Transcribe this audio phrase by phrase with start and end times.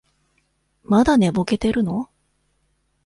[0.83, 2.09] まだ寝ぼけてるの？